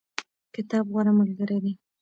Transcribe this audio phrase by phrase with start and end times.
[0.55, 1.73] کتاب غوره ملګری دی